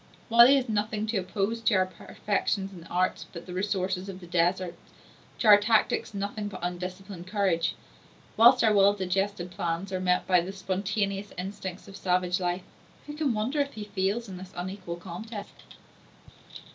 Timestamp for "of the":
4.09-4.25